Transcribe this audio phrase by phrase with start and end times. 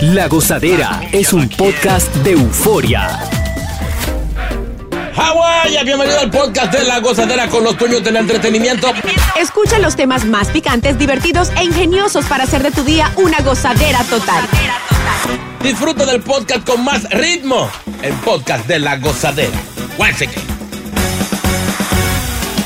[0.00, 3.20] La Gozadera es un podcast de euforia.
[5.14, 8.92] Hawái, bienvenido al podcast de La Gozadera con los dueños del entretenimiento.
[9.40, 14.02] Escucha los temas más picantes, divertidos e ingeniosos para hacer de tu día una gozadera
[14.04, 14.44] total.
[15.62, 17.70] Disfruta del podcast con más ritmo.
[18.02, 19.56] El podcast de La Gozadera.
[19.96, 20.42] Once again.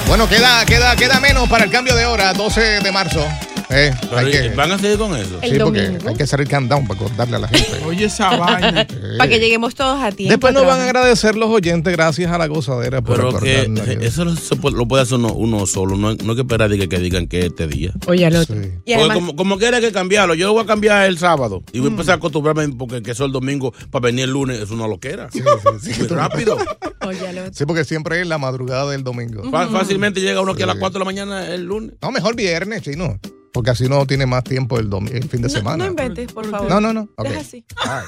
[0.08, 3.26] Bueno, queda, queda, queda menos para el cambio de hora, 12 de marzo.
[3.68, 5.38] Eh, hay que, ¿Van a seguir con eso?
[5.42, 6.08] El sí, porque domingo.
[6.08, 7.84] hay que hacer el countdown para contarle a la gente.
[7.84, 8.86] Oye, esa vaina.
[9.18, 10.30] Para que lleguemos todos a tiempo.
[10.30, 14.06] Después nos van a agradecer los oyentes gracias a la gozadera por Pero que que-
[14.06, 15.96] eso lo, se puede, lo puede hacer uno, uno solo.
[15.96, 17.90] No, no hay que esperar de que, que digan que este día.
[18.06, 18.54] Oye, al otro.
[18.54, 18.60] Sí.
[18.62, 21.64] Y Porque además, como, como quiera que cambiarlo, yo lo voy a cambiar el sábado
[21.72, 24.60] y voy a empezar a acostumbrarme porque que eso el domingo para venir el lunes
[24.60, 25.28] es una loquera.
[25.34, 26.56] Muy rápido.
[27.04, 27.52] oye, al otro.
[27.52, 29.42] Sí, porque siempre es la madrugada del domingo.
[29.50, 30.80] Fácilmente llega uno aquí a las Sí.
[30.80, 31.94] 4 de la mañana el lunes.
[32.00, 33.18] No, mejor viernes, chino.
[33.56, 35.76] Porque así no tiene más tiempo el, el fin de No, semana.
[35.84, 36.68] no inventes, por favor.
[36.68, 37.08] No, no, no.
[37.16, 37.64] Deja así.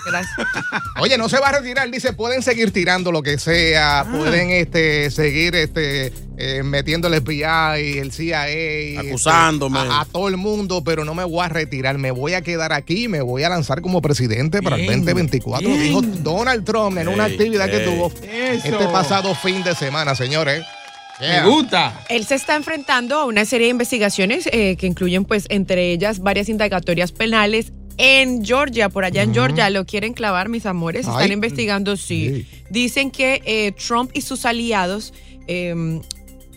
[0.07, 0.37] Gracias.
[1.01, 4.05] Oye, no se va a retirar, dice, pueden seguir tirando lo que sea, Ah.
[4.05, 9.79] pueden este, seguir este, eh, metiendo el FBI, el CIA, este, Acusándome.
[9.79, 12.75] a, a todo el mundo, pero no me voy a retirar, me voy a quedar
[12.75, 15.83] aquí, y me voy a lanzar como presidente para el Bien, 2024, bien.
[15.83, 18.69] dijo Donald Trump en una actividad que tuvo Eso.
[18.69, 20.63] este pasado fin de semana, señores.
[21.21, 21.43] Yeah.
[21.45, 22.05] Me gusta.
[22.09, 26.21] Él se está enfrentando a una serie de investigaciones eh, que incluyen, pues, entre ellas
[26.21, 31.07] varias indagatorias penales en Georgia, por allá en Georgia, lo quieren clavar, mis amores.
[31.09, 32.47] Están investigando, sí.
[32.71, 35.13] Dicen que eh, Trump y sus aliados.
[35.49, 36.01] eh,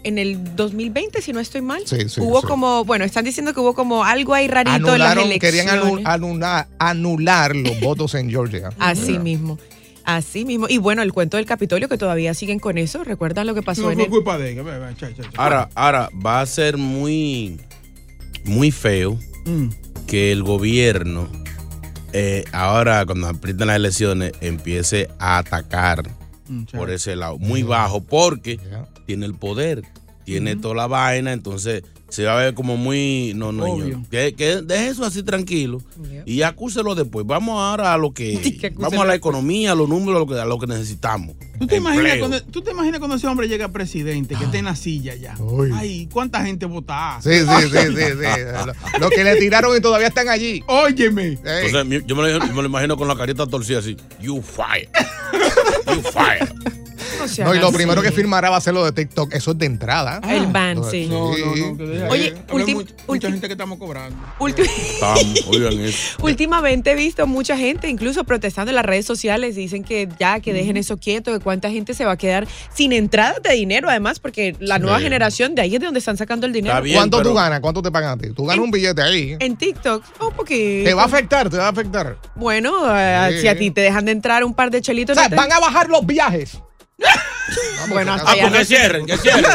[0.04, 2.48] en el 2020, si no estoy mal, Sí, sí, hubo sí.
[2.48, 5.62] como, bueno, están diciendo que hubo como algo ahí rarito en las Anularon, elecciones.
[5.62, 8.70] querían anu- anular, anular los votos en Georgia.
[8.80, 9.20] Así Yeah.
[9.20, 9.60] mismo.
[10.06, 10.68] Así mismo.
[10.70, 13.04] Y bueno, el cuento del Capitolio, que todavía siguen con eso.
[13.04, 14.10] ¿Recuerdan lo que pasó No en fue el...
[14.12, 14.64] culpa de ella.
[15.38, 17.60] Ahora, ahora va a ser muy,
[18.46, 19.70] muy feo Mm.
[20.08, 21.28] que el gobierno,
[22.14, 26.04] eh, ahora cuando aprietan las elecciones, empiece a atacar
[26.48, 28.86] Mm, por ese lado, muy bajo, porque Yeah.
[29.06, 29.84] tiene el poder,
[30.24, 34.04] tiene toda la vaina, entonces se va a ver como muy, no, no, Obvio.
[34.12, 35.82] que, que deje eso así tranquilo
[36.26, 37.26] y acúselo después.
[37.26, 40.42] Vamos ahora a lo que, vamos a la economía, a los números, a lo que,
[40.42, 41.36] a lo que necesitamos.
[41.58, 44.66] ¿Tú te, imaginas cuando, ¿Tú te imaginas cuando ese hombre llega presidente, que esté en
[44.66, 45.38] la silla ya?
[45.40, 45.72] Uy.
[45.74, 47.20] Ay, ¿cuánta gente vota?
[47.22, 48.42] Sí, sí, sí, sí, sí.
[48.66, 50.64] Lo, lo que le tiraron y todavía están allí.
[50.68, 51.40] Óyeme.
[51.44, 53.96] Entonces, yo, me lo, yo me lo imagino con la carita torcida así.
[54.20, 54.90] You fire.
[55.88, 56.54] You fire.
[57.44, 57.76] No, y lo así.
[57.76, 59.34] primero que firmará va a ser lo de TikTok.
[59.34, 60.22] Eso es de entrada.
[60.30, 61.08] El ban, No, sí.
[61.08, 61.78] No, no, no.
[61.78, 64.18] Que deja Oye, ultim- mucha, gente que estamos cobrando.
[64.40, 64.64] Ulti-.
[66.22, 70.54] Últimamente he visto mucha gente, incluso protestando en las redes sociales, dicen que ya, que
[70.54, 74.20] dejen eso quieto, que cuánta gente se va a quedar sin entradas de dinero, además,
[74.20, 76.82] porque la nueva generación de ahí es de donde están sacando el dinero.
[76.82, 77.60] Bien, ¿Cuánto tú ganas?
[77.60, 78.32] ¿Cuánto te pagan a ti?
[78.34, 79.36] Tú ganas En- un billete ahí.
[79.40, 80.86] En TikTok, un poquito.
[80.86, 82.18] Te va a afectar, te va a afectar.
[82.36, 83.42] Bueno, eh, Sí.
[83.42, 85.16] si a ti te dejan de entrar un par de O chelitos.
[85.16, 86.60] sea, no te- van a bajar los viajes.
[87.88, 89.46] Bueno, hasta Ah, pues que cierren, que cierren.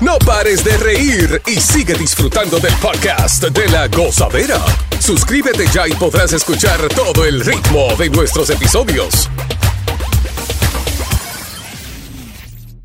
[0.00, 4.58] No pares de reír y sigue disfrutando del podcast de la gozadera.
[4.98, 9.28] Suscríbete ya y podrás escuchar todo el ritmo de nuestros episodios.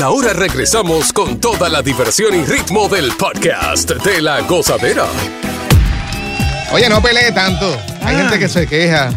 [0.00, 5.04] Y ahora regresamos con toda la diversión y ritmo del podcast de la gozadera.
[6.72, 7.76] Oye, no pelee tanto.
[8.00, 9.12] Hay gente que se queja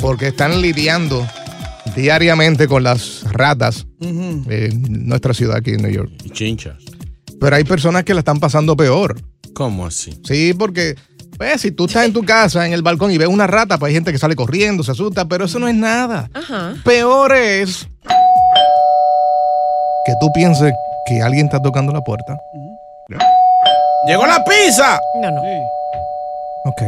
[0.00, 1.24] porque están lidiando
[1.94, 6.10] diariamente con las ratas en nuestra ciudad aquí en New York.
[6.24, 6.78] Y chinchas.
[7.38, 9.22] Pero hay personas que la están pasando peor.
[9.54, 10.18] ¿Cómo así?
[10.24, 10.96] Sí, porque
[11.38, 13.90] pues, si tú estás en tu casa, en el balcón y ves una rata, pues
[13.90, 16.28] hay gente que sale corriendo, se asusta, pero eso no es nada.
[16.34, 16.74] Ajá.
[16.82, 17.86] Peor es
[20.04, 20.72] que tú pienses
[21.06, 22.36] que alguien está tocando la puerta.
[24.06, 25.00] ¡Llegó la pizza!
[25.22, 25.40] No, no.
[26.66, 26.82] Ok.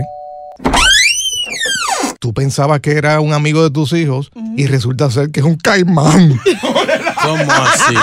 [2.20, 5.56] Tú pensabas que era un amigo de tus hijos y resulta ser que es un
[5.56, 6.38] caimán.
[7.22, 7.94] ¿Cómo así?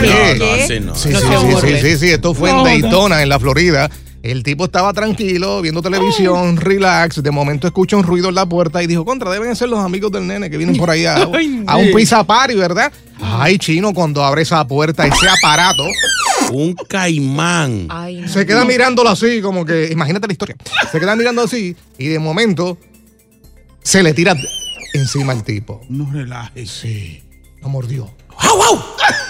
[0.00, 0.36] ¿Qué?
[0.38, 0.94] No, no, así no.
[0.94, 3.90] Sí, No sí, sí, sí, sí, sí, esto fue en Daytona, en la Florida.
[4.22, 7.22] El tipo estaba tranquilo, viendo televisión, relax.
[7.22, 10.12] De momento escucha un ruido en la puerta y dijo, contra, deben ser los amigos
[10.12, 11.14] del nene que vienen por ahí a,
[11.66, 12.92] a un pizza party, ¿verdad?
[13.22, 15.84] Ay, chino, cuando abre esa puerta, ese aparato,
[16.52, 17.86] Un caimán.
[17.88, 18.28] Ay, no.
[18.28, 20.56] se queda mirándolo así, como que, imagínate la historia.
[20.92, 22.76] Se queda mirando así y de momento
[23.82, 24.34] se le tira
[24.92, 25.80] encima al tipo.
[25.88, 26.70] No relajes.
[26.70, 27.22] Sí,
[27.62, 28.10] lo mordió.
[28.36, 28.76] ¡Au, au!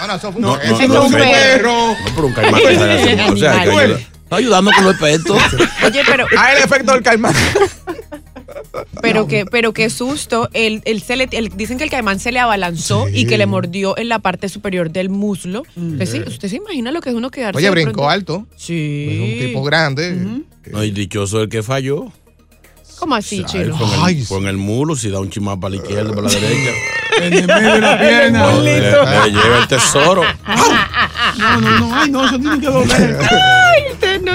[0.01, 1.73] No, no, eso fue No, un- no, eso es fue un perro.
[1.89, 3.33] No, pero un caimán que sale así.
[3.33, 3.65] O sea,
[4.31, 5.41] ayudando con los petos.
[5.85, 7.35] Oye, pero, Ah, el efecto del caimán.
[9.03, 10.49] pero, que, pero qué susto.
[10.53, 13.47] El, el se le- el- dicen que el caimán se le abalanzó y que le
[13.47, 15.63] mordió en la parte superior del muslo.
[15.77, 18.11] ¿Usted, se- usted se imagina lo que es uno quedarse Oye, brincó pronto?
[18.11, 18.47] alto.
[18.57, 19.09] Sí.
[19.11, 20.17] Es un tipo grande.
[20.71, 22.13] No, y dichoso el que falló.
[22.99, 23.73] ¿Cómo así, en
[24.03, 26.71] Ay, el, en el mulo, si da un chimán para la izquierda, para la derecha.
[27.21, 28.39] En el medio de la pierna.
[28.53, 30.23] No, le, le lleva el tesoro.
[31.39, 31.95] No, no, no.
[31.95, 33.19] Ay, no, eso tiene que doler.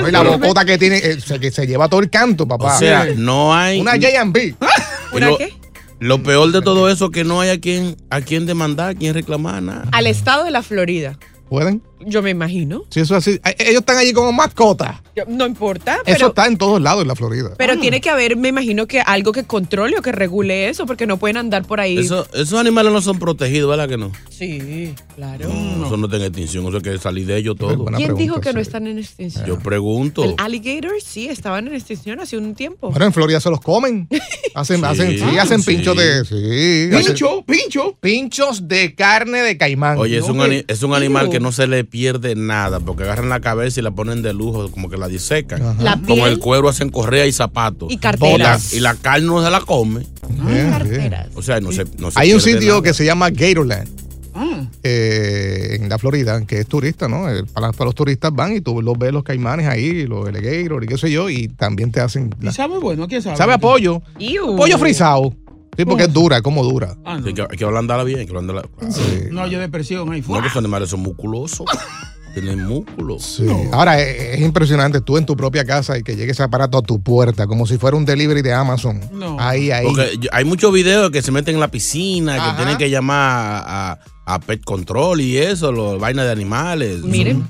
[0.06, 2.76] Oye, la bocota que tiene, eh, se, que se lleva todo el canto, papá.
[2.76, 3.80] O sea, no hay.
[3.80, 4.56] Una J&B.
[5.12, 5.54] ¿Una lo, qué?
[6.00, 9.14] lo peor de todo eso que no hay a quien, a quien demandar, a quien
[9.14, 9.88] reclamar nada.
[9.92, 11.18] Al estado de la Florida.
[11.50, 11.82] ¿Pueden?
[12.02, 12.84] Yo me imagino.
[12.90, 13.40] Si eso es así.
[13.60, 15.02] Ellos están allí como mascotas.
[15.28, 17.52] No importa, Eso pero, está en todos lados en la Florida.
[17.58, 21.08] pero tiene que haber, me imagino que algo que controle o que regule eso, porque
[21.08, 21.98] no pueden andar por ahí.
[21.98, 24.12] Eso, esos animales no son protegidos, ¿verdad que no?
[24.30, 25.48] Sí, claro.
[25.50, 27.70] Eso no está en extinción, eso hay que salir de ellos todo.
[27.86, 28.62] ¿Quién pregunta, dijo que no sí.
[28.64, 29.46] están en extinción?
[29.46, 30.26] Yo pregunto.
[30.26, 32.90] El alligator sí, estaban en extinción hace un tiempo.
[32.90, 34.10] Bueno, en Florida se los comen.
[34.54, 35.72] Hacen, Sí, hacen, sí, hacen sí.
[35.76, 36.26] pinchos de.
[36.26, 36.94] Sí.
[36.96, 37.98] hacen Pincho, pincho.
[38.02, 39.98] Pinchos de carne de caimán.
[39.98, 43.30] Oye, es No un, es un animal que no se le pierde nada, porque agarran
[43.30, 45.62] la cabeza y la ponen de lujo, como que la disecan.
[45.84, 47.92] La Con piel el cuero hacen correa y zapatos.
[47.92, 48.74] y carteras.
[48.74, 50.06] Y la carne no se la come.
[50.30, 50.70] Bien, bien.
[50.72, 51.28] carteras.
[51.36, 52.82] O sea, no se, no se Hay un sitio nada.
[52.84, 53.90] que se llama Gatorland.
[54.38, 57.30] Ah, eh, en la Florida, que es turista, ¿no?
[57.30, 60.84] Eh, Para, para los turistas van y tú los ves los caimanes ahí, los alligators
[60.84, 62.36] y qué sé yo, y también te hacen.
[62.42, 63.08] ¿Y la- sabe bueno?
[63.08, 63.38] ¿Quién sabe?
[63.38, 64.02] sabe a pollo.
[64.20, 64.58] Iu.
[64.58, 65.34] Pollo frisado.
[65.78, 66.96] Sí, porque es dura, es como dura.
[67.06, 67.28] Ah, no.
[67.28, 68.64] Hay que, hay que ablandarla bien, hay que ablandarla.
[68.90, 69.02] Sí.
[69.32, 70.24] No haya depresión ahí.
[70.28, 71.66] No, que esos animales son musculosos.
[72.34, 73.24] Tienen músculos.
[73.24, 73.48] Sí.
[73.72, 76.82] Ahora, es, es impresionante tú en tu propia casa y que llegue ese aparato a
[76.82, 79.00] tu puerta, como si fuera un delivery de Amazon.
[79.14, 79.38] No.
[79.40, 79.86] Ahí, ahí.
[79.86, 82.52] Porque yo- hay muchos videos que se meten en la piscina, Ajá.
[82.52, 87.04] que tienen que llamar a, a Pet Control y eso, los vainas de animales.
[87.04, 87.48] Miren,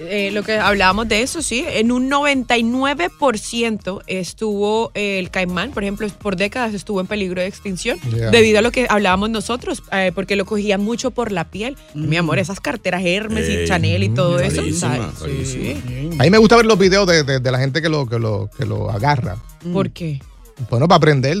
[0.00, 5.82] eh, lo que hablábamos de eso, sí, en un 99% estuvo eh, el caimán, por
[5.82, 8.30] ejemplo, por décadas estuvo en peligro de extinción Yeah.
[8.30, 11.76] debido a lo que hablábamos nosotros, eh, porque lo cogían mucho por la piel.
[11.94, 14.60] Mi amor, esas carteras Hermes Ey, y Chanel y todo eso.
[14.60, 15.48] rarísima, ¿sabes?
[15.50, 15.76] Sí.
[16.18, 18.18] A mí me gusta ver los videos de, de- de la gente que lo, que
[18.18, 19.36] lo, que lo agarra.
[19.72, 20.20] ¿Por qué?
[20.70, 21.38] Bueno, para aprender.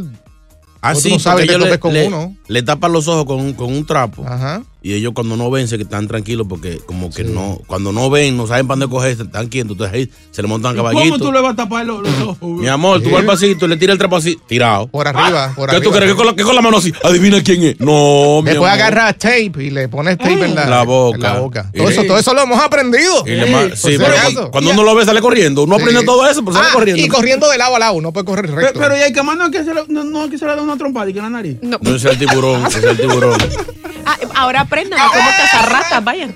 [0.82, 2.36] Ah, sí, no sabes, le, con le- uno.
[2.48, 4.24] le tapan los ojos con, con un trapo.
[4.26, 4.62] Ajá.
[4.86, 8.36] Y ellos cuando no ven se están tranquilos porque como que no, cuando no ven,
[8.36, 9.72] no saben para dónde coger, están quietos.
[9.72, 11.32] Entonces ahí se le montan ¿Y ¿Cómo tú caballitos.
[11.34, 12.38] le vas a tapar los, los ojos?
[12.42, 13.10] Mi amor, tú Sí.
[13.10, 14.86] vas al pasito y le tiras el trapo así, tirado.
[14.86, 15.90] Por arriba, por ¿Qué arriba.
[15.92, 16.12] tú crees?
[16.12, 16.92] ¿Que con, la, que con la mano así?
[17.02, 17.80] Adivina quién es.
[17.80, 18.80] No, mi Después amor.
[18.80, 21.16] agarras tape y le pones tape en, la, La boca.
[21.16, 21.70] en la boca.
[21.76, 23.24] Todo, eso, todo eso lo hemos aprendido.
[23.26, 25.64] Y le sí, pero cuando uno lo ve sale corriendo.
[25.64, 25.82] Uno Sí.
[25.82, 27.02] aprende todo eso, pero sale Ah, corriendo.
[27.02, 28.78] Y corriendo de lado a lado, no puede correr Pero, recto.
[28.78, 30.62] pero y hay que más no que se le, no, no que se le da
[30.62, 31.56] una trompada y que en la nariz.
[31.60, 31.76] No.
[31.82, 33.36] No es el tiburón, es el tiburón.
[34.08, 36.34] Ah, ahora aprendan a cómo cazar ratas, vayan.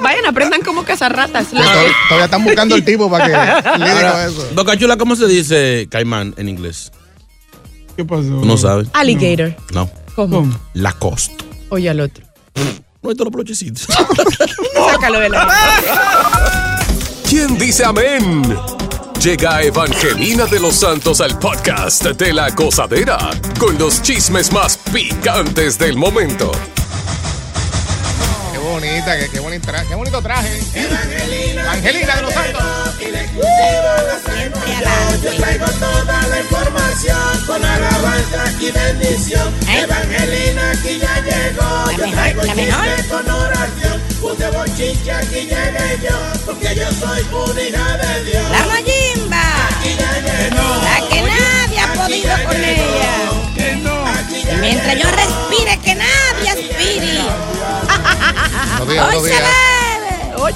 [0.00, 1.48] Vayan, aprendan cómo cazar ratas.
[1.50, 3.32] Todavía están buscando el tipo para que
[3.70, 4.48] con Ahora, eso.
[4.54, 6.90] Boca Chula, ¿cómo se dice caimán en inglés?
[7.96, 8.22] ¿Qué pasó?
[8.22, 8.88] ¿Tú no sabes?
[8.92, 9.54] Alligator.
[9.72, 9.90] No.
[10.16, 10.38] ¿Cómo?
[10.38, 10.60] ¿Cómo?
[10.74, 11.44] Lacoste.
[11.68, 12.24] Oye al otro.
[13.02, 13.82] No, esto los brochecitos.
[14.90, 15.48] Sácalo de la
[17.28, 18.42] ¿Quién dice amén?
[19.22, 23.18] Llega Evangelina de los Santos al podcast de la gozadera
[23.58, 26.50] con los chismes más picantes del momento.
[28.60, 30.60] Qué bonita, qué, qué, bonito traje, qué bonito traje.
[30.74, 31.72] Evangelina.
[31.72, 32.62] Angelina de los Santos.
[35.22, 39.54] Yo traigo toda la información con alabanza y bendición.
[39.66, 41.90] Evangelina aquí ya llegó.
[41.92, 44.02] Yo traigo chisme con oración.
[44.20, 46.18] Puse bochinche aquí llegué yo.
[46.44, 48.50] Porque yo soy una hija de Dios.
[48.50, 49.68] La Mayimba.
[49.70, 50.82] Aquí ya llegó.
[50.84, 53.30] La que nadie ha podido con ella.
[54.52, 55.78] Y mientras yo respire,
[58.90, 59.42] días, buenos días.
[60.38, 60.54] Oye.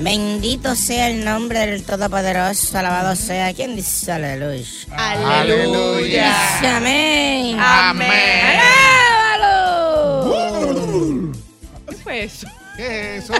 [0.00, 3.52] Bendito sea el nombre del Todopoderoso, alabado sea.
[3.54, 4.66] ¿Quién dice aleluya?
[4.96, 6.26] Aleluya.
[6.60, 7.56] Dice amén.
[7.58, 8.10] Amén.
[9.34, 11.32] Alábalo.
[11.88, 12.46] ¿Qué fue eso?
[12.76, 13.34] ¿Qué es eso?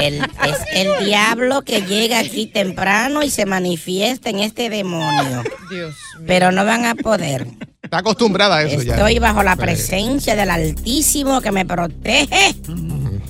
[0.00, 5.42] El- es el diablo que llega aquí temprano y se manifiesta en este demonio.
[5.70, 5.94] Dios.
[6.26, 7.46] Pero no van a poder.
[7.92, 8.94] Está acostumbrada a eso ya.
[8.94, 12.54] Estoy bajo la presencia del Altísimo que me protege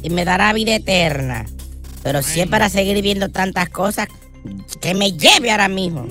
[0.05, 1.47] y me dará vida eterna.
[2.05, 4.07] Pero si es para seguir viendo tantas cosas,
[4.81, 6.07] que me lleve ahora mismo.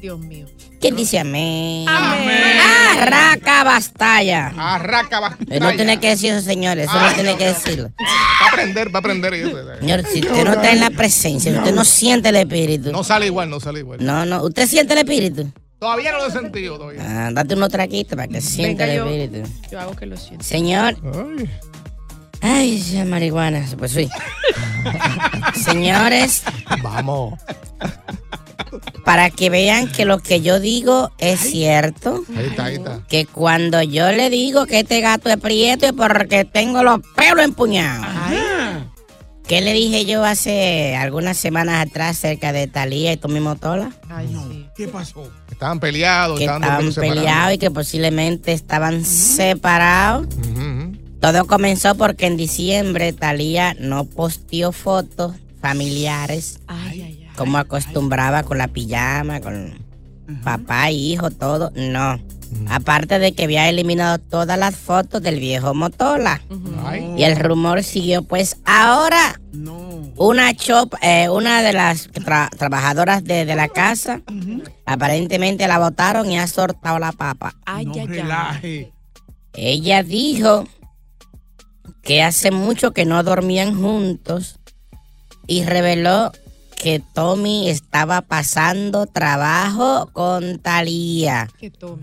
[0.00, 0.46] Dios mío.
[0.80, 1.88] ¿Quién dice amén?
[1.88, 2.58] Amén.
[2.98, 4.48] Arraca bastalla.
[4.56, 6.88] Arraca Eh, No tiene que decir eso, señores.
[6.88, 7.92] Eso no tiene que decirlo.
[8.00, 9.34] Va a aprender, va a aprender.
[9.34, 9.56] eso.
[9.78, 12.90] Señor, si usted no está en la presencia, usted no siente el espíritu.
[12.90, 14.04] No sale igual, no sale igual.
[14.04, 14.42] No, no.
[14.42, 15.52] ¿Usted siente el espíritu?
[15.82, 17.00] Todavía no lo he sentido todavía.
[17.26, 19.50] Ah, date unos traquitos para que sienta Venga, el espíritu.
[19.68, 20.44] yo hago que lo sienta.
[20.44, 20.96] Señor.
[21.12, 21.50] Ay.
[22.40, 23.66] Ay, ya marihuana.
[23.76, 24.08] Pues sí.
[25.64, 26.44] Señores,
[26.84, 27.36] Vamos.
[29.04, 33.00] para que vean que lo que yo digo es cierto, Ahí está, ahí está.
[33.08, 37.44] que cuando yo le digo que este gato es prieto es porque tengo los pelos
[37.44, 38.06] empuñados.
[39.48, 43.90] ¿Qué le dije yo hace algunas semanas atrás cerca de Talía y Tommy Motola?
[44.08, 44.66] Ay, sí.
[44.86, 45.30] ¿Qué pasó?
[45.50, 50.26] Estaban peleados, Que estaban, peleados y que posiblemente estaban separados.
[51.20, 57.28] Todo comenzó porque en diciembre Talía no posteó fotos familiares Ay, ay, ay.
[57.36, 59.74] como acostumbraba con la pijama, con
[60.42, 61.70] papá, hijo, todo.
[61.76, 62.18] No.
[62.68, 66.42] Aparte de que había eliminado todas las fotos del viejo Motola.
[67.16, 70.02] Y el rumor siguió, pues ahora No.
[70.16, 74.20] una chop, eh, una de las tra- trabajadoras de, de la casa,
[74.86, 77.54] aparentemente la botaron y ha soltado la papa.
[77.64, 78.06] Ay, no ay.
[78.06, 78.92] relaje.
[79.54, 80.66] Ella dijo
[82.02, 84.58] que hace mucho que no dormían juntos
[85.46, 86.32] y reveló
[86.82, 91.48] que Tommy estaba pasando trabajo con Talía,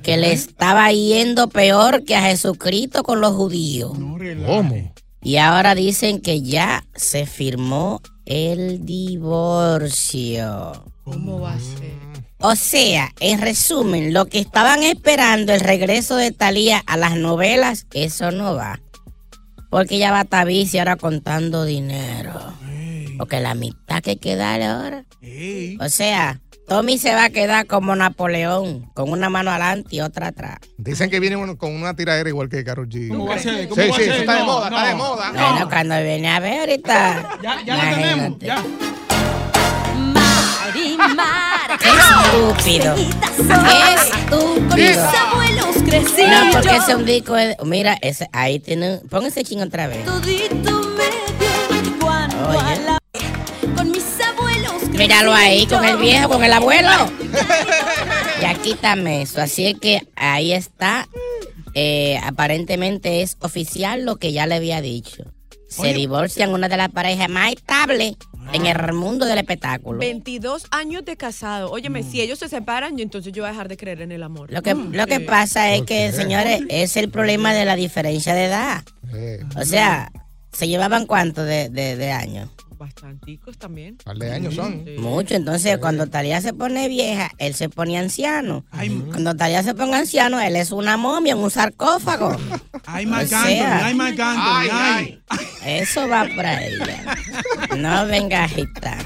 [0.03, 4.00] Que le estaba yendo peor que a Jesucristo con los judíos.
[4.00, 4.17] No.
[4.45, 4.93] ¿Cómo?
[5.21, 10.71] Y ahora dicen que ya se firmó el divorcio.
[11.03, 11.99] ¿Cómo va a ser?
[12.41, 17.86] O sea, en resumen, lo que estaban esperando el regreso de Talía a las novelas,
[17.93, 18.79] eso no va.
[19.69, 22.34] Porque ella va a bici ahora contando dinero.
[23.17, 25.03] Porque la mitad que hay que darle ahora.
[25.81, 30.27] O sea, Tommy se va a quedar como Napoleón, con una mano adelante y otra
[30.27, 30.60] atrás.
[30.77, 33.10] Dicen que viene uno con una tiradera igual que Karol G.
[33.10, 33.67] ¿Cómo va a ser?
[33.67, 34.12] ¿Cómo Sí, va a sí, ser?
[34.13, 34.98] eso está de No, moda, está de no.
[34.98, 35.31] moda.
[35.34, 37.39] Bueno, cuando viene a ver ahorita.
[37.43, 38.39] Ya, ya lo tenemos.
[38.39, 38.63] Ya.
[40.74, 42.96] Qué estúpido.
[42.96, 43.01] Qué
[43.94, 45.10] estúpido.
[45.10, 47.34] abuelos No, porque ese es un disco.
[47.34, 49.00] de- Mira, ese, ahí tiene.
[49.25, 50.08] ese ching otra vez.
[50.08, 50.50] Oye.
[54.92, 56.89] Míralo ahí con el viejo, con el abuelo.
[58.42, 59.42] Ya quítame eso.
[59.42, 61.10] Así es que ahí está.
[61.74, 65.24] Eh, aparentemente es oficial lo que ya le había dicho.
[65.68, 68.13] Se divorcian una de las parejas más estables
[68.53, 70.00] en el mundo del espectáculo.
[70.00, 71.72] 22 años de casado.
[71.72, 74.24] Óyeme, si ellos se separan, yo entonces yo voy a dejar de creer en el
[74.24, 74.51] amor.
[74.51, 78.46] Lo que, lo que pasa es que, señores, es el problema de la diferencia de
[78.46, 78.84] edad.
[79.13, 80.12] Eh, O sea,
[80.51, 82.50] ¿se llevaban cuánto de, de, de años?
[82.77, 83.98] Bastanticos también.
[83.98, 84.86] par de años son.
[85.00, 85.36] Mucho.
[85.36, 88.63] Entonces, cuando Talía se pone vieja, él se pone anciano.
[89.10, 92.38] Cuando Talía se ponga anciano, él es una momia en un sarcófago.
[92.86, 95.22] Ay, O Marc sea, Anthony, ay, Marc Anthony, ay.
[95.66, 97.16] Eso va para ella.
[97.78, 98.98] No venga a agitar.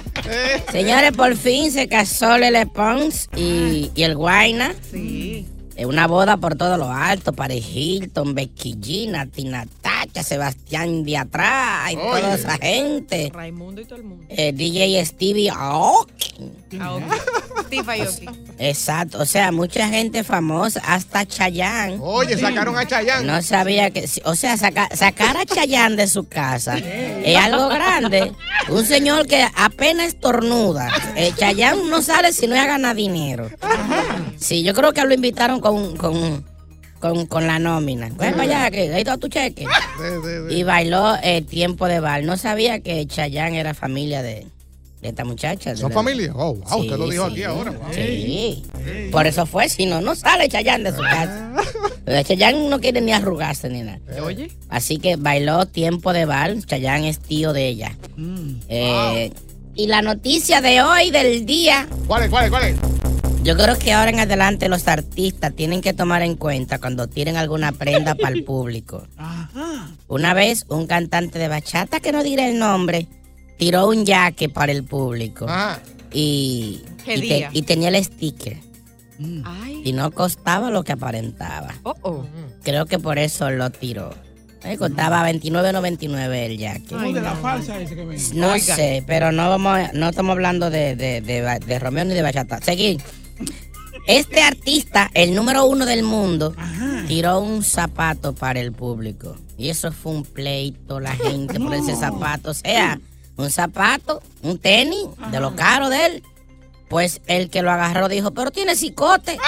[0.71, 4.73] Señores, por fin se casó Lele Pons y, y el Guaina.
[4.91, 5.47] Sí.
[5.75, 11.17] En una boda por todo lo alto, Paris Hilton, Becky G, Nati Natacha, Sebastián de
[11.17, 13.31] atrás y toda esa gente.
[13.33, 14.25] Raimundo y todo el mundo.
[14.29, 16.51] Eh, DJ Stevie Aoki.
[16.79, 17.03] Ah, ok.
[17.67, 18.29] Steve Aoki.
[18.59, 21.97] Exacto, o sea, mucha gente famosa, hasta Chayanne.
[22.01, 23.25] Oye, sacaron a Chayanne.
[23.25, 28.31] No sabía que, o sea, saca- sacar a Chayanne de su casa es algo grande.
[28.69, 30.89] Un señor que apenas estornuda.
[31.15, 33.49] Eh, Chayanne no sale si no gana dinero.
[34.37, 36.45] Sí, yo creo que lo invitaron con, con,
[36.99, 38.09] con, con la nómina.
[38.09, 39.65] Ven para allá, que ahí está tu cheque.
[40.51, 42.25] Y bailó el tiempo de bal.
[42.25, 44.45] No sabía que Chayanne era familia de,
[45.01, 45.71] de esta muchacha.
[45.71, 46.31] de ¿Son la- familia?
[46.35, 47.31] Oh, wow, usted lo Sí, dijo sí.
[47.31, 47.71] aquí ahora.
[47.71, 47.93] wow.
[47.93, 48.63] Sí.
[49.11, 51.53] Por eso fue, si no, no sale Chayanne de su casa.
[52.25, 53.99] Chayanne no quiere ni arrugarse ni nada.
[54.23, 54.51] Oye.
[54.69, 56.65] Así que bailó tiempo de bal.
[56.65, 57.95] Chayanne es tío de ella.
[58.69, 59.31] Eh,
[59.75, 61.87] Y la noticia de hoy, del día.
[62.07, 62.29] ¿Cuál es?
[62.29, 62.49] ¿Cuál es?
[62.51, 62.75] ¿Cuál es?
[63.43, 67.35] Yo creo que ahora en adelante los artistas tienen que tomar en cuenta cuando tiren
[67.35, 69.05] alguna prenda para el público.
[70.07, 73.07] Una vez un cantante de bachata, que no diré el nombre,
[73.57, 75.45] tiró un jaque para el público.
[76.13, 77.49] Y, ¿Qué y, te- día?
[77.51, 78.57] y tenía el sticker.
[79.43, 79.81] Ay.
[79.83, 81.73] Y no costaba lo que aparentaba.
[81.83, 82.25] Oh, oh.
[82.63, 84.13] Creo que por eso lo tiró.
[84.63, 86.85] Eh, costaba 29.99 el jaque.
[86.89, 88.05] ¿Cómo de la falsa ese que?
[88.35, 92.13] No sé, pero no vamos, a- no estamos hablando de, de, de, de Romeo ni
[92.13, 92.61] de Bachata.
[92.61, 93.01] Seguir.
[94.07, 96.53] Este artista, el número uno del mundo,
[97.07, 99.37] tiró un zapato para el público.
[99.57, 102.51] Y eso fue un pleito, la gente por ese zapato.
[102.51, 102.99] O sea,
[103.37, 106.23] un zapato, un tenis, de lo caro de él.
[106.89, 109.37] Pues el que lo agarró dijo, pero tiene cicote.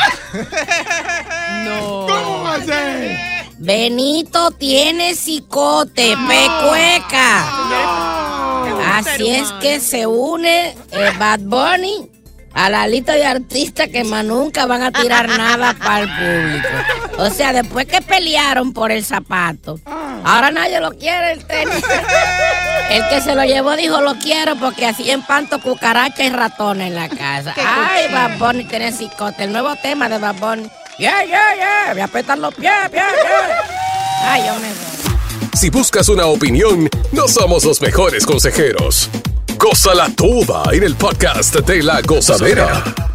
[1.66, 2.06] No.
[2.08, 3.18] ¿Cómo va a ser?
[3.58, 7.46] Benito tiene cicote, pecueca.
[8.98, 12.10] Así es que se une eh, Bad Bunny
[12.56, 16.68] a la lista de artistas que más nunca van a tirar nada para el público.
[17.18, 19.78] O sea, después que pelearon por el zapato,
[20.24, 21.84] ahora nadie lo quiere el tenis.
[22.90, 26.96] El que se lo llevó dijo lo quiero porque así empanto cucaracha y ratones en
[26.96, 27.56] la casa.
[27.58, 29.46] Ay, Bad Bunny tiene cicote.
[29.46, 30.70] El nuevo tema de Bad Bunny.
[31.00, 31.94] Yeah, yeah, yeah.
[31.96, 34.32] Me apretan los pies, yeah, yeah.
[34.32, 34.96] Ay, yo me voy.
[35.56, 39.10] Si buscas una opinión, no somos los mejores consejeros.
[39.58, 43.15] Gózala toda en el podcast de la gozadera.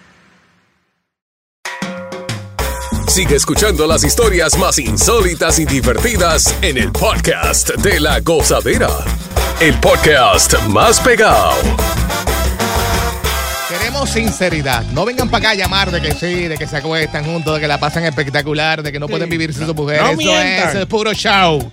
[3.11, 8.87] Sigue escuchando las historias más insólitas y divertidas en el podcast de la gozadera.
[9.59, 11.51] El podcast más pegado.
[13.67, 14.85] Queremos sinceridad.
[14.93, 17.59] No vengan para acá a llamar de que sí, de que se acuestan juntos, de
[17.59, 20.01] que la pasan espectacular, de que no pueden vivir sin su mujer.
[20.01, 20.77] No Eso mientan.
[20.77, 21.69] es puro show.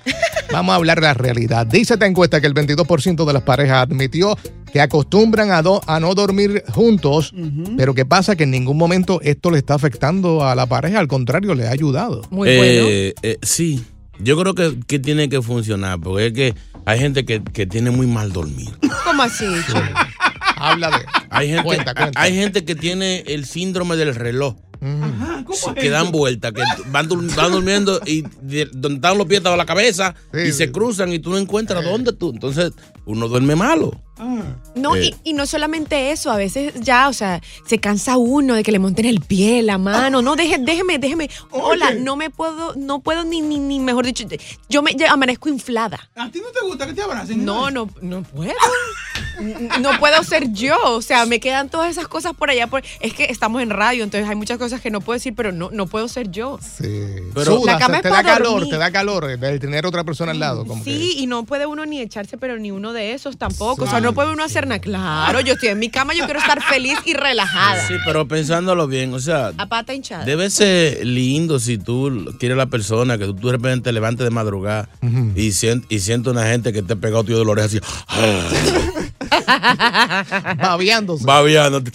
[0.50, 1.66] Vamos a hablar de la realidad.
[1.66, 4.36] Dice esta encuesta que el 22% de las parejas admitió
[4.72, 7.32] que acostumbran a, do- a no dormir juntos,
[7.76, 11.08] pero que pasa que en ningún momento esto le está afectando a la pareja, al
[11.08, 12.22] contrario, le ha ayudado.
[12.46, 13.82] Eh, eh, sí,
[14.20, 16.54] yo creo que, que tiene que funcionar, porque es que
[16.86, 18.70] hay gente que, que tiene muy mal dormir.
[19.04, 19.44] ¿Cómo así?
[20.56, 20.96] Habla de.
[21.30, 22.20] Hay gente, Cuenta, cuenta.
[22.20, 24.56] hay gente que tiene el síndrome del reloj.
[25.52, 29.38] Sí, que dan vuelta, que van, dur- van durmiendo y de- donde están los pies
[29.38, 32.30] estaba la cabeza y se cruzan y tú no encuentras dónde tú.
[32.30, 32.72] Entonces
[33.04, 34.00] uno duerme malo.
[34.74, 35.14] No, Eh.
[35.24, 38.72] y, y no solamente eso, a veces ya, o sea, se cansa uno de que
[38.72, 40.22] le monten el pie, la mano.
[40.22, 41.30] No, deje, déjeme, déjeme.
[41.50, 44.24] Hola, no me puedo, no puedo ni, ni, ni mejor dicho,
[44.68, 46.08] yo me ya amanezco inflada.
[46.16, 47.44] ¿A ti no te gusta que te abracen?
[47.44, 48.52] No, no, no puedo.
[49.80, 52.66] No puedo ser yo, o sea, me quedan todas esas cosas por allá.
[52.66, 55.52] Por, es que estamos en radio, entonces hay muchas cosas que no puedo decir, pero
[55.52, 56.58] no, no puedo ser yo.
[57.34, 58.70] Pero la cama es te da para calor, dormir.
[58.70, 60.66] te da calor el tener otra persona al lado.
[60.66, 63.84] Como Sí, y no puede uno ni echarse, pero ni uno de esos tampoco.
[63.84, 64.80] O sea, no puede uno hacer nada.
[64.80, 67.86] Claro, yo estoy en mi cama, yo quiero estar feliz y relajada.
[67.86, 70.24] Sí, pero pensándolo bien, o sea, A pata hinchada.
[70.24, 74.24] debe ser lindo si tú quieres la persona, que tú, tú de repente te levantes
[74.24, 77.80] de madrugada y, sient- y sientes una gente que te pega tío dolores así.
[80.58, 81.24] Babeándose.
[81.24, 81.90] Babeándote.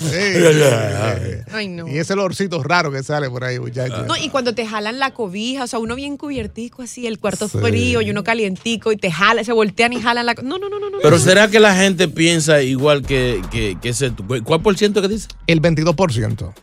[1.52, 1.88] Ay, no.
[1.88, 4.06] Y ese olorcito raro que sale por ahí, muchachos.
[4.08, 7.48] No, y cuando te jalan la cobija, o sea, uno bien cubiertico así, el cuarto
[7.48, 7.58] Sí.
[7.60, 10.34] frío y uno calientico y te jala, se voltean y jalan la...
[10.36, 10.98] No, no, no, no, no.
[11.02, 14.12] Pero ¿será que la gente piensa igual que, que, que ese?
[14.44, 15.28] ¿Cuál por ciento que dice?
[15.48, 16.54] El 22%.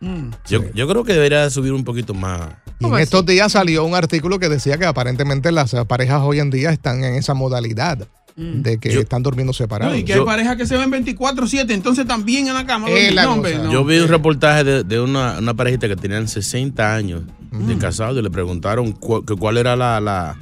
[0.48, 2.40] Yo, yo creo que debería subir un poquito más.
[2.78, 6.50] Y en estos días salió un artículo que decía que aparentemente las parejas hoy en
[6.50, 9.92] día están en esa modalidad de que están durmiendo separados.
[9.92, 12.88] No, y que hay parejas que se ven 24-7, entonces también en la cama.
[12.88, 13.64] Es la no, hombre, cosa.
[13.64, 13.72] no.
[13.72, 17.22] Yo vi un reportaje de, de una, una parejita que tenían 60 años
[17.52, 20.38] de casado y le preguntaron cu- que cuál era la, la,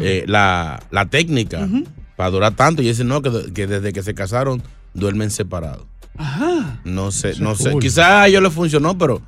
[0.00, 1.68] eh, la, la técnica
[2.16, 2.82] para durar tanto.
[2.82, 4.62] Y dicen, no, que, que desde que se casaron
[4.94, 5.84] duermen separados.
[6.16, 6.80] Ajá.
[6.84, 7.70] No sé, Eso no sé.
[7.72, 7.82] cool.
[7.82, 9.20] Quizás a ellos les funcionó, pero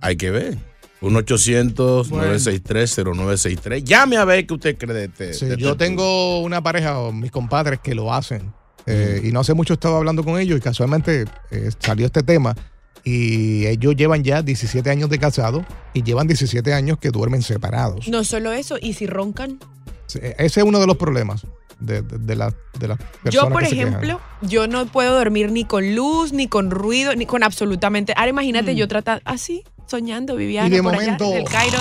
[0.00, 0.56] hay que ver.
[1.02, 3.84] 1-800-963-0963.
[3.84, 5.34] Llame a ver qué usted cree de este.
[5.34, 8.52] Sí, de este yo tengo una pareja, o mis compadres, que lo hacen.
[8.86, 12.56] Eh, Y no hace mucho estaba hablando con ellos y casualmente eh, salió este tema.
[13.04, 18.08] Y ellos llevan ya 17 años de casado y llevan 17 años que duermen separados.
[18.08, 19.58] No solo eso, y si roncan.
[20.06, 21.46] Sí, Ese es uno de los problemas
[21.80, 23.34] de, de, de la- de las personas.
[23.34, 23.88] Yo, por que se quejan.
[23.94, 28.12] ejemplo, yo no puedo dormir ni con luz, ni con ruido, ni con absolutamente.
[28.16, 31.78] Ahora imagínate yo tratar así, soñando, Viviana, Y de por momento- allá, en el Cairo.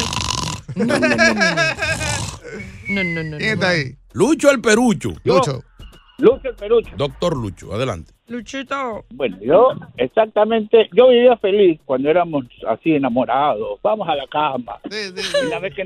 [0.76, 1.44] No, no, no, no, no.
[2.90, 3.96] No, no, no, ¿Quién está ahí?
[4.14, 5.14] Lucho el Perucho.
[5.24, 5.64] Lucho.
[6.18, 6.92] Lucho el Perucho.
[6.98, 8.12] Doctor Lucho, adelante.
[8.28, 9.06] Luchito.
[9.12, 13.80] Bueno, yo exactamente, yo vivía feliz cuando éramos así enamorados.
[13.84, 14.80] Vamos a la cama.
[14.86, 15.86] Y Una vez que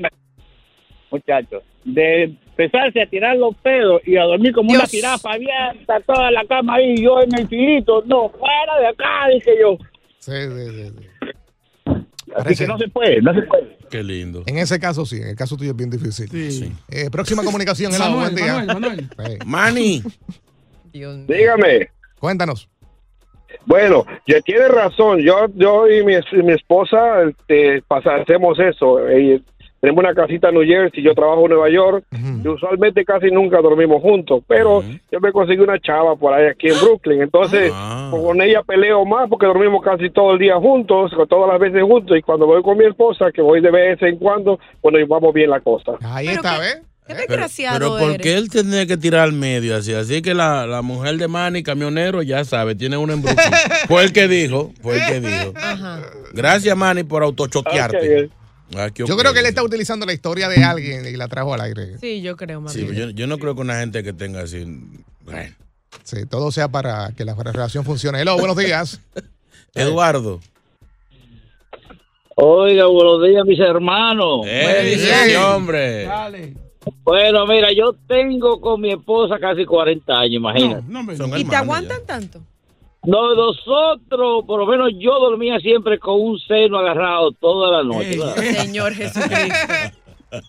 [1.14, 4.90] muchachos, de empezarse a tirar los pedos y a dormir como una Dios.
[4.90, 9.52] jirafa abierta toda la cama ahí, yo en el filito, no, fuera de acá, dije
[9.60, 9.76] yo.
[10.18, 11.06] Sí, sí, sí, sí.
[11.86, 13.76] Así Parece- que no se puede, no se puede.
[13.90, 14.42] Qué lindo.
[14.46, 16.28] En ese caso sí, en el caso tuyo es bien difícil.
[16.28, 16.72] Sí.
[16.90, 18.54] Eh, próxima comunicación, helado, Manuel, buen día.
[18.54, 19.30] Manuel, Manuel.
[19.30, 19.38] Sí.
[19.46, 20.02] Manny.
[20.92, 21.26] Dios mío.
[21.28, 21.88] Dígame.
[22.18, 22.68] Cuéntanos.
[23.66, 25.20] Bueno, ya tiene razón.
[25.20, 29.06] Yo, yo y mi, y mi esposa este, pasa- hacemos eso.
[29.08, 29.40] Eh,
[29.84, 32.06] tenemos una casita en New Jersey, yo trabajo en Nueva York.
[32.42, 36.68] y usualmente casi nunca dormimos juntos, pero yo me conseguí una chava por ahí aquí
[36.68, 37.20] en Brooklyn.
[37.20, 37.70] Entonces,
[38.10, 42.16] con ella peleo más porque dormimos casi todo el día juntos, todas las veces juntos.
[42.16, 45.34] Y cuando voy con mi esposa, que voy de vez en cuando, bueno, y vamos
[45.34, 45.92] bien la cosa.
[46.02, 46.82] Ahí Pero está, ¿ves?
[47.06, 48.22] Qué Pero, desgraciado pero ¿por eres.
[48.22, 49.92] qué él tenía que tirar al medio así?
[49.92, 53.36] Así que la, la mujer de Manny, camionero, ya sabe, tiene una Brooklyn.
[53.88, 55.52] Fue el que dijo, fue el que dijo.
[55.56, 56.00] Ajá.
[56.32, 58.30] Gracias, Manny, por autochoquearte.
[58.76, 61.60] Ah, Yo creo que él está utilizando la historia de alguien y la trajo al
[61.60, 61.98] aire.
[61.98, 62.94] Sí, yo creo, más Sí, bien.
[62.94, 64.64] yo, yo no creo que una gente que tenga así.
[65.20, 65.54] Bueno.
[66.02, 68.20] Sí, todo sea para que la relación funcione.
[68.20, 69.00] Hello, buenos días.
[69.74, 70.40] Eduardo.
[72.36, 74.40] Oiga, buenos días, mis hermanos.
[74.46, 76.08] Eh, dice ese hombre.
[77.04, 81.16] Bueno, mira, yo tengo con mi esposa casi 40 años, imagínate.
[81.16, 82.40] Son ¿Y te aguantan tanto?
[83.06, 88.18] No, nosotros, por lo menos yo dormía siempre con un seno agarrado toda la noche.
[88.54, 89.54] Señor Jesucristo.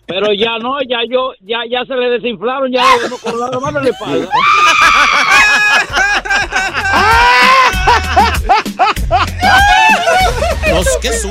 [0.06, 3.80] Pero ya no, ya yo, ya, ya se le desinflaron, ya uno con la mano
[3.80, 4.28] le paga.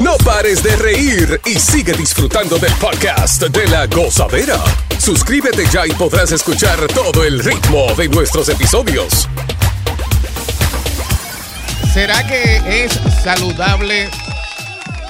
[0.02, 4.58] No pares de reír y sigue disfrutando del podcast de la gozadera.
[4.98, 9.28] Suscríbete ya y podrás escuchar todo el ritmo de nuestros episodios.
[11.96, 12.92] ¿Será que es
[13.24, 14.10] saludable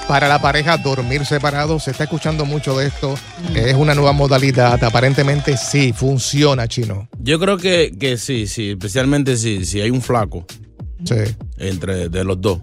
[0.06, 1.82] para la pareja dormir separados?
[1.82, 3.16] Se está escuchando mucho de esto.
[3.56, 4.82] Es una nueva modalidad.
[4.84, 7.08] Aparentemente sí, funciona, chino.
[7.18, 10.46] Yo creo que, que sí, sí, especialmente si, si hay un flaco
[11.04, 11.16] Sí.
[11.58, 12.60] entre de los dos.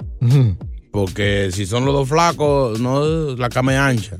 [0.91, 4.17] Porque si son los dos flacos, no la cama es ancha.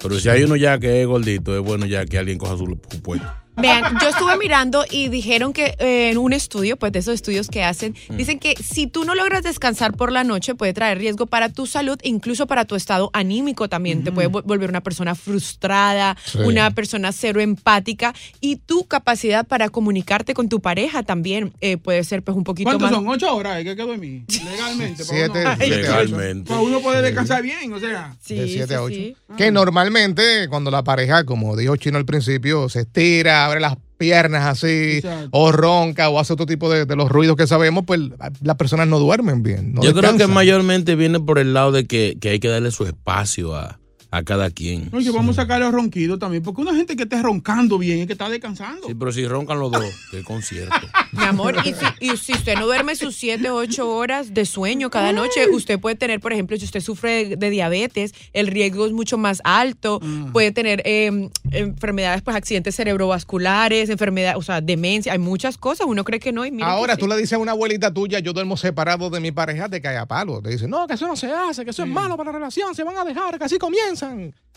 [0.00, 2.64] Pero si hay uno ya que es gordito, es bueno ya que alguien coja su
[3.02, 3.26] puesto.
[3.60, 7.48] Vean, yo estuve mirando y dijeron que eh, en un estudio, pues de esos estudios
[7.48, 8.16] que hacen, Mm.
[8.16, 11.66] dicen que si tú no logras descansar por la noche puede traer riesgo para tu
[11.66, 14.04] salud e incluso para tu estado anímico también.
[14.04, 16.38] Te puede vol- volver una persona frustrada, Sí.
[16.38, 22.04] una persona cero empática y tu capacidad para comunicarte con tu pareja también eh, puede
[22.04, 22.98] ser pues un poquito ¿Cuántos más...
[22.98, 23.08] son?
[23.08, 23.56] ¿Ocho horas?
[23.56, 24.22] ¿Hay que que dormir?
[24.44, 25.04] Legalmente.
[25.04, 26.48] para Siete, uno- siete, Legalmente.
[26.48, 28.14] Para uno poder descansar bien, o sea.
[28.28, 28.96] de 7 a 8.
[29.36, 34.46] Que normalmente cuando la pareja, como dijo Chino al principio, se estira, abre las piernas
[34.46, 35.28] así, Exacto.
[35.32, 38.00] o ronca, o hace otro tipo de, de los ruidos que sabemos, pues
[38.42, 39.74] las personas no duermen bien.
[39.74, 42.70] no Yo creo que mayormente viene por el lado de que, que hay que darle
[42.70, 43.78] su espacio a,
[44.10, 44.88] a cada quien.
[44.92, 47.78] No, y que vamos a sacar los ronquidos también, porque una gente que esté roncando
[47.78, 48.86] bien es que está descansando.
[48.86, 50.74] Sí, pero si roncan los dos, qué concierto.
[51.12, 54.90] Mi amor, y si, y si usted no duerme sus 7, 8 horas de sueño
[54.90, 58.86] cada noche, usted puede tener, por ejemplo, si usted sufre de, de diabetes, el riesgo
[58.86, 60.00] es mucho más alto,
[60.32, 66.04] puede tener eh, enfermedades, pues accidentes cerebrovasculares, enfermedades, o sea, demencia, hay muchas cosas, uno
[66.04, 66.44] cree que no.
[66.44, 67.00] Y mira que Ahora sí.
[67.00, 69.96] tú le dices a una abuelita tuya, yo duermo separado de mi pareja, te cae
[69.96, 70.40] a palo.
[70.42, 72.74] Te dice, no, que eso no se hace, que eso es malo para la relación,
[72.74, 73.58] se van a dejar, que así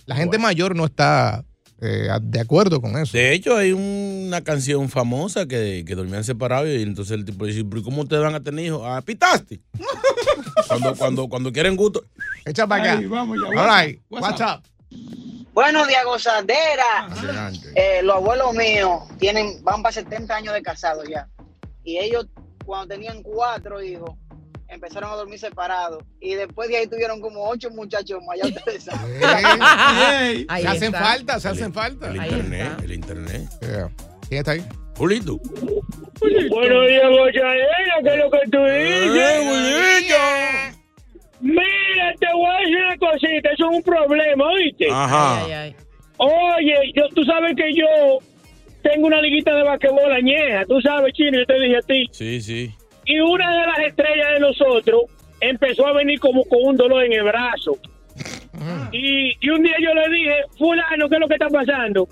[0.05, 1.43] La gente mayor no está
[1.81, 3.17] eh, de acuerdo con eso.
[3.17, 7.63] De hecho, hay una canción famosa que, que dormían separados y entonces el tipo dice,
[7.65, 8.81] "¿Pero ¿y ¿cómo ustedes van a tener hijos?
[8.85, 9.61] Ah, pitaste.
[10.67, 12.03] cuando, cuando, cuando quieren gusto.
[12.45, 12.99] Echa para acá.
[12.99, 14.63] Ahí, vamos ya, All right, what's up?
[15.53, 17.09] Buenos días, gozadera.
[17.75, 21.27] Eh, los abuelos míos tienen, van para 70 años de casados ya.
[21.83, 22.25] Y ellos,
[22.65, 24.11] cuando tenían cuatro hijos,
[24.73, 26.03] empezaron a dormir separados.
[26.19, 28.37] Y después de ahí tuvieron como ocho muchachos más.
[28.41, 29.19] Ya ustedes saben.
[30.47, 30.99] Se hacen está.
[30.99, 32.09] falta, se hacen falta.
[32.09, 33.49] El internet, el internet.
[33.61, 33.89] Yeah.
[34.27, 34.63] ¿Quién está ahí?
[34.97, 35.39] Julito.
[36.49, 37.67] Buenos días, Gochanera,
[38.03, 40.15] ¿qué es lo que tú dices?
[41.41, 44.87] Mira, te voy a decir una cosita, eso es un problema, ¿oíste?
[44.89, 45.43] Ajá.
[45.45, 45.75] Ay, ay,
[46.17, 48.19] Oye, yo, tú sabes que yo
[48.81, 52.05] tengo una liguita de basquetbol añeja, tú sabes, Chino, yo te dije a ti.
[52.11, 52.73] Sí, sí.
[53.05, 55.03] Y una de las estrellas de nosotros
[55.39, 57.77] empezó a venir como con un dolor en el brazo.
[58.91, 62.07] Y, y un día yo le dije, fulano, ¿qué es lo que está pasando?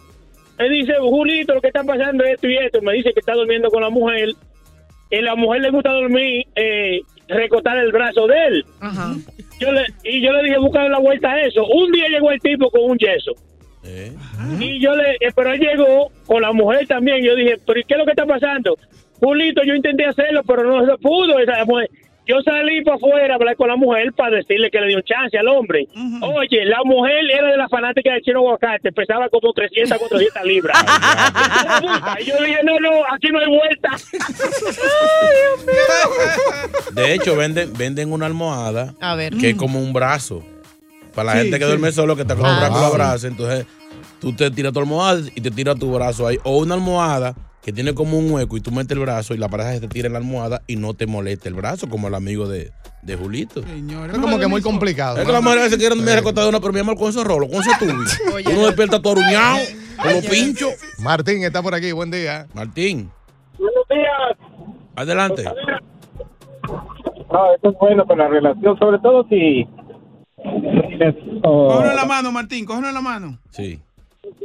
[0.57, 2.81] Él dice, Julito, lo que está pasando es esto y esto.
[2.81, 4.29] Me dice que está durmiendo con la mujer.
[5.09, 8.65] Y la mujer le gusta dormir, eh, recotar el brazo de él.
[8.79, 9.15] Ajá.
[9.59, 11.65] Yo le, y yo le dije, buscar la vuelta a eso.
[11.65, 13.33] Un día llegó el tipo con un yeso.
[13.83, 14.11] Eh.
[14.59, 17.23] Y yo le, eh, pero él llegó con la mujer también.
[17.23, 18.77] Yo dije, pero ¿y qué es lo que está pasando?
[19.21, 21.39] Julito, yo intenté hacerlo, pero no se pudo.
[21.39, 21.89] Esa mujer.
[22.27, 25.35] Yo salí para afuera a hablar con la mujer para decirle que le dio chance
[25.37, 25.87] al hombre.
[26.21, 30.77] Oye, la mujer era de la fanática de Chino Aguacate, pesaba como 300, 400 libras.
[32.21, 33.89] y yo dije, no, no, aquí no hay vuelta.
[36.93, 39.35] De hecho, venden, venden una almohada A ver.
[39.35, 40.43] que es como un brazo.
[41.15, 41.69] Para la Sí, gente que sí.
[41.69, 42.81] duerme solo, que te con Ah, un brazo sí.
[42.81, 43.65] la abraza, entonces
[44.19, 46.37] tú te tiras tu almohada y te tiras tu brazo ahí.
[46.43, 49.47] O una almohada que tiene como un hueco y tú metes el brazo y la
[49.49, 52.15] pareja se te tira en la almohada y no te molesta el brazo, como el
[52.15, 52.71] amigo de,
[53.03, 53.61] de Julito.
[53.63, 55.17] Señores, Es como que muy complicado.
[55.17, 57.23] Es que las mujeres a veces quieren dormir recostadas una, pero mi amor, con esos
[57.23, 58.19] rolos, con tubis.
[58.51, 59.59] Uno despierta todo aruñado,
[60.01, 60.71] con los pinchos.
[60.99, 62.47] Martín está por aquí, buen día.
[62.53, 63.11] Martín,
[63.59, 64.49] Buenos días.
[64.95, 65.43] adelante.
[67.31, 69.67] No, eso es bueno con la relación, sobre todo si
[71.43, 73.39] Cógelo en la mano, Martín, cógelo en la mano.
[73.51, 73.79] Sí.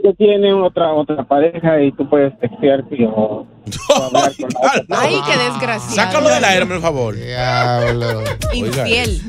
[0.03, 3.47] Tú tienes otra otra pareja y tú puedes textear sí, o,
[3.91, 5.01] o hablar con la otra.
[5.01, 5.95] Ay, qué desgraciado.
[5.95, 7.15] Sácalo del aire, por favor.
[7.15, 8.23] Diablo.
[8.53, 9.21] Infiel.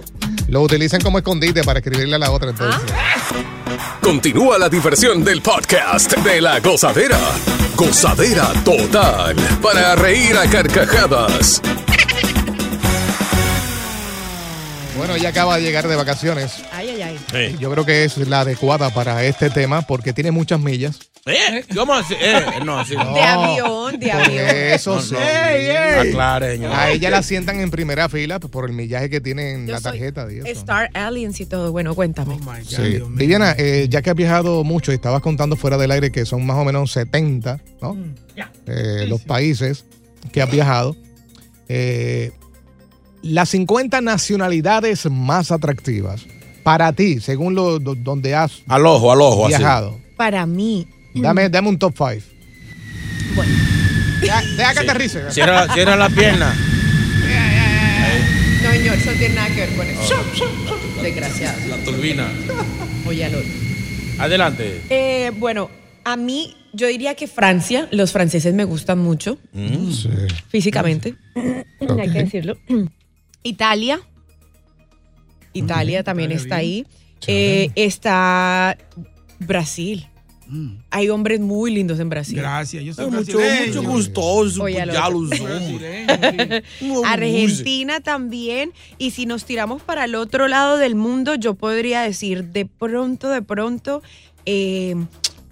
[0.50, 2.94] Lo utilizan como escondite para escribirle a la otra entonces.
[4.02, 7.20] Continúa la diversión del podcast de la gozadera.
[7.76, 9.36] Gozadera total.
[9.62, 11.62] Para reír a carcajadas.
[14.98, 16.64] Bueno, ella acaba de llegar de vacaciones.
[16.72, 17.56] Ay, ay, ay.
[17.60, 21.00] Yo creo que es la adecuada para este tema porque tiene muchas millas.
[21.26, 21.64] ¿Eh?
[21.76, 22.16] ¿Cómo así?
[22.20, 22.96] Eh, no, sí.
[22.96, 24.46] De avión, de Por avión.
[24.48, 25.14] eso No, sí.
[25.14, 26.40] no.
[26.40, 26.72] Señor.
[26.74, 29.80] A ella la sientan en primera fila por el millaje que tiene en Yo la
[29.82, 30.28] soy tarjeta.
[30.32, 30.48] y eso.
[30.48, 31.72] Star Aliens y todo.
[31.72, 32.38] Bueno, cuéntame.
[32.66, 33.02] Sí.
[33.10, 36.46] Viviana, eh, ya que has viajado mucho y estabas contando fuera del aire que son
[36.46, 37.98] más o menos 70, ¿no?
[38.66, 39.86] Eh, los países
[40.32, 40.96] que has viajado.
[41.68, 42.32] Eh,
[43.22, 46.26] las 50 nacionalidades más atractivas
[46.64, 49.58] para ti, según lo, do- donde has Al ojo, al ojo, así.
[49.58, 50.00] viajado.
[50.16, 50.88] Para mí.
[51.14, 52.26] Dame, dame un top 5.
[53.36, 53.52] Bueno.
[54.22, 55.32] Deja, deja que aterrice.
[55.32, 56.54] Cierra, cierra la pierna.
[58.64, 60.16] No, señor, eso no tiene nada que ver con eso.
[61.02, 61.58] Desgraciado.
[61.70, 62.28] La turbina.
[63.06, 63.50] Oye, al otro.
[64.20, 64.82] Adelante.
[64.90, 65.70] Eh, bueno,
[66.04, 69.92] a mí, yo diría que Francia, los franceses me gustan mucho, Mm.
[70.50, 71.16] físicamente.
[71.36, 72.58] Hay que decirlo.
[73.44, 74.02] Italia.
[75.54, 76.86] Italia también está ahí.
[77.26, 78.78] Eh, está
[79.40, 80.08] Brasil.
[80.92, 82.38] Hay hombres muy lindos en Brasil.
[82.38, 84.64] Gracias, yo soy Mucho, mucho gustoso.
[84.64, 85.22] Oye, al ya otro.
[85.22, 85.82] lo somos.
[87.06, 88.72] Argentina también.
[88.98, 93.30] Y si nos tiramos para el otro lado del mundo, yo podría decir de pronto,
[93.30, 94.02] de pronto,
[94.46, 94.96] eh,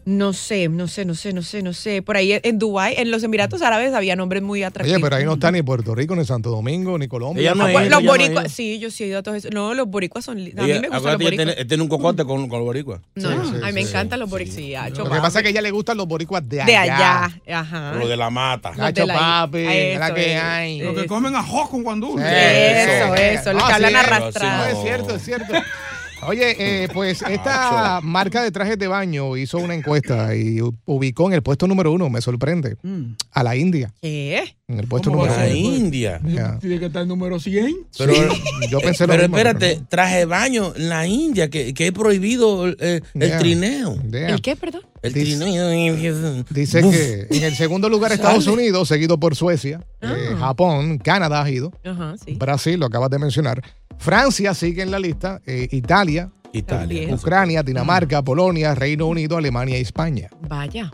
[0.05, 2.03] no sé, no sé, no sé, no sé, no sé.
[2.03, 4.95] Por ahí en Dubái, en los Emiratos Árabes, había nombres muy atractivos.
[4.97, 7.41] Oye, pero ahí no está ni Puerto Rico, ni Santo Domingo, ni Colombia.
[7.41, 8.49] Ella no Ah, ido, los no boricuas, ido.
[8.53, 9.51] sí, yo sí he ido a todos esos.
[9.51, 10.37] No, los boricuas son.
[10.37, 11.47] A mí Ella- me gustan los boricuas.
[11.47, 13.01] tiene, tiene un cocote con, con los boricuas.
[13.15, 14.91] No, Sí, no, sí, a mí me sí, encantan los boricuas.
[14.97, 16.65] Lo que pasa es que a ella le gustan los boricuas de allá.
[16.71, 17.93] De allá, ajá.
[17.95, 18.73] Lo de la mata.
[18.77, 20.41] La- papi, es la Eso que es.
[20.43, 20.81] hay.
[20.81, 22.21] Lo que comen ajo con guandul.
[22.21, 24.57] Eso, eso, los Ah, que hablan sí, arrastrado.
[24.57, 25.53] No, es cierto, es cierto.
[26.27, 31.33] Oye, eh, pues esta marca de trajes de baño hizo una encuesta y ubicó en
[31.33, 32.77] el puesto número uno, me sorprende,
[33.31, 33.93] a la India.
[34.01, 34.55] ¿Qué?
[34.67, 35.45] En el puesto ¿Cómo número a uno.
[35.45, 35.55] ser?
[35.55, 36.21] La India.
[36.25, 36.57] Ya.
[36.59, 37.75] Tiene que estar el número 100.
[37.97, 38.13] Pero,
[38.69, 41.91] yo pensé lo pero mismo, espérate, traje de baño en la India, que, que es
[41.91, 43.39] prohibido eh, el Yeah.
[43.39, 44.01] trineo.
[44.11, 44.29] Yeah.
[44.29, 44.81] ¿El qué, perdón?
[45.05, 46.45] El.
[46.49, 48.55] Dice que en el segundo lugar Estados Sale.
[48.57, 50.13] Unidos, seguido por Suecia, Ah.
[50.17, 52.35] eh, Japón, Canadá ha ido, Ajá, sí.
[52.35, 53.61] Brasil, lo acabas de mencionar,
[53.97, 57.13] Francia sigue en la lista, eh, Italia, Italia.
[57.13, 60.29] Ucrania, Dinamarca, Polonia, Reino Unido, Alemania y España.
[60.47, 60.91] Vaya.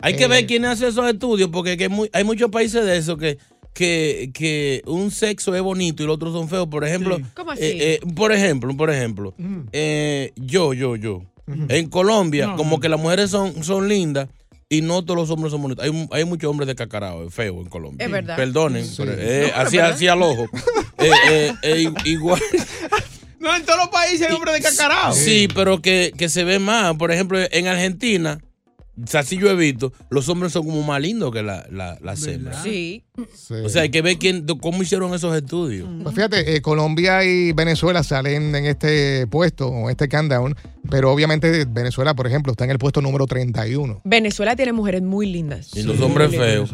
[0.00, 2.84] Hay que Eh, ver quién hace esos estudios, porque que hay mu- hay muchos países
[2.86, 3.38] de eso que,
[3.74, 6.66] que, que un sexo es bonito y los otros son feos.
[6.68, 7.62] Por ejemplo, ¿Cómo así?
[7.62, 9.34] eh, eh, por ejemplo, por ejemplo,
[9.72, 11.22] eh, yo, yo, yo.
[11.68, 14.28] En Colombia, como que las mujeres son, son lindas
[14.68, 15.84] y no todos los hombres son bonitos.
[15.84, 18.04] Hay, hay muchos hombres de cacarao, feos en Colombia.
[18.06, 18.36] Es verdad.
[18.36, 18.94] Perdonen, Sí.
[18.98, 19.92] pero, No, eh, pero así, ¿verdad?
[19.92, 20.46] así al ojo.
[21.02, 22.38] Eh, eh, eh, igual.
[23.38, 25.14] No, en todos los países hay hombres de cacarao.
[25.14, 26.94] Sí, pero que, que se ve más.
[26.96, 28.38] Por ejemplo, en Argentina,
[29.02, 31.98] o sea, sí yo he visto, los hombres son como más lindos que la- la-
[32.02, 32.62] las hembras.
[32.62, 33.04] Sí.
[33.64, 35.88] O sea, hay que ver quién, cómo hicieron esos estudios.
[36.02, 40.54] Pues fíjate, eh, Colombia y Venezuela salen en este puesto, o este countdown,
[40.90, 44.00] pero obviamente Venezuela, por ejemplo, está en el puesto número 31.
[44.04, 45.74] Venezuela tiene mujeres muy lindas.
[45.76, 46.70] Y los hombres feos.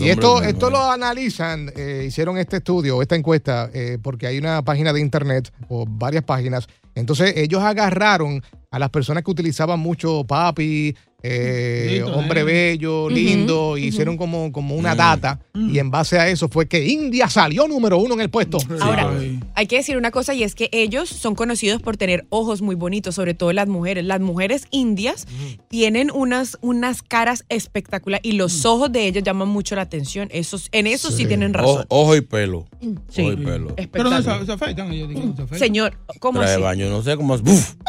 [0.00, 4.62] Y esto, esto lo analizan, eh, hicieron este estudio, esta encuesta, eh, porque hay una
[4.62, 6.66] página de internet o varias páginas.
[6.94, 12.44] Entonces ellos agarraron a las personas que utilizaban mucho papi, eh, hombre eh.
[12.44, 14.98] bello, lindo, hicieron como, como una Mm.
[14.98, 18.58] data y en base a eso fue que India salió número uno en el puesto.
[18.80, 19.12] Ahora,
[19.54, 22.74] hay que decir una cosa y es que ellos son conocidos por tener ojos muy
[22.74, 24.04] bonitos, sobre todo las mujeres.
[24.04, 25.26] Las mujeres indias
[25.68, 30.28] tienen unas, unas caras espectaculares y los ojos de ellas llaman mucho la atención.
[30.32, 31.84] Esos, en eso sí, tienen razón.
[31.88, 32.66] Ojo, ojo y pelo.
[33.08, 33.22] Sí.
[33.22, 33.74] Ojo y pelo.
[33.90, 35.10] Pero no se, se afeitan ellos.
[35.56, 36.60] Señor, ¿cómo así?
[36.60, 37.42] baño, no sé cómo es.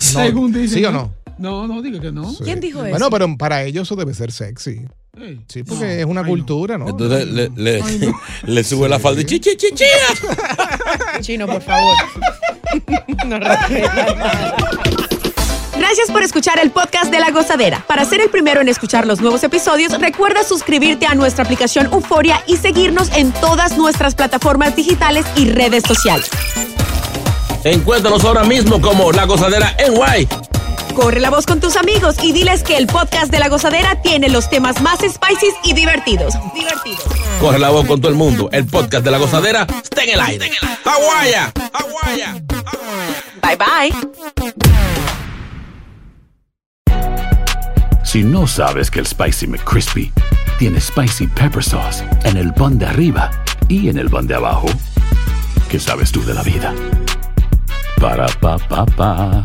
[0.00, 0.78] Según dicen.
[0.78, 1.14] ¿Sí o no?
[1.38, 2.34] No, no, diga que no.
[2.42, 2.90] ¿Quién dijo eso?
[2.90, 4.82] Bueno, pero para ellos eso debe ser sexy.
[5.16, 5.40] Sí.
[5.48, 6.88] Sí, porque es una cultura, ¿no?
[6.88, 7.82] Entonces le, le,
[8.44, 9.84] le sube la falda y chi, chi, chi, chi.
[11.20, 11.94] Chino, por favor.
[13.26, 13.38] no.
[15.78, 17.84] Gracias por escuchar el podcast de La Gozadera.
[17.86, 22.42] Para ser el primero en escuchar los nuevos episodios, recuerda suscribirte a nuestra aplicación Euforia
[22.46, 26.28] y seguirnos en todas nuestras plataformas digitales y redes sociales.
[27.64, 30.26] Encuéntranos ahora mismo como La Gozadera en Guay.
[30.94, 34.28] Corre la voz con tus amigos y diles que el podcast de La Gozadera tiene
[34.28, 36.34] los temas más spicy y divertidos.
[36.54, 37.04] Divertidos.
[37.40, 38.48] Corre la voz con todo el mundo.
[38.52, 40.50] El podcast de La Gozadera está en el aire.
[40.84, 41.52] ¡Aguaya!
[41.72, 42.42] ¡Aguaya!
[43.42, 43.92] Bye bye.
[48.04, 50.12] Si no sabes que el Spicy McCrispy
[50.58, 53.30] tiene Spicy Pepper Sauce en el pan de arriba
[53.68, 54.66] y en el pan de abajo,
[55.68, 56.74] ¿qué sabes tú de la vida?
[58.00, 59.44] Ba-da-ba-ba-ba.